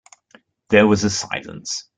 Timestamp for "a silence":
1.03-1.87